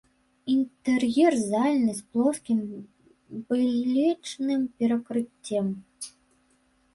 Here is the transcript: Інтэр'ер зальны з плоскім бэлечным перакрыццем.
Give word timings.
Інтэр'ер 0.53 1.33
зальны 1.51 1.93
з 1.97 2.01
плоскім 2.15 2.61
бэлечным 3.51 4.61
перакрыццем. 4.81 5.67